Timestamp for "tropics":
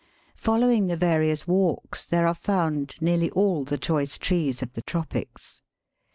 4.81-5.61